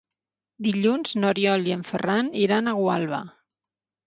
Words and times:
Dilluns 0.67 1.11
n'Oriol 1.19 1.69
i 1.69 1.75
en 1.75 1.83
Ferran 1.91 2.33
iran 2.45 2.71
a 2.71 2.75
Gualba. 2.81 3.21